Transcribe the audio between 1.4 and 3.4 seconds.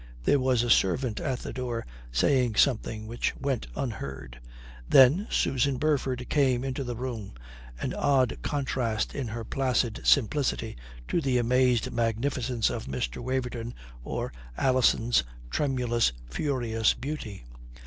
the door saying something which